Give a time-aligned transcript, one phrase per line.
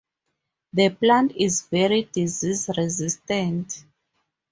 [0.73, 3.83] The plant is very disease resistant.